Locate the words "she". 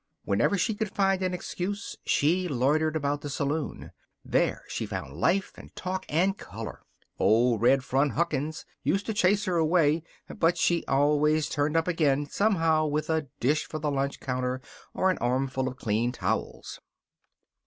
0.57-0.73, 2.07-2.47, 4.67-4.87, 10.57-10.83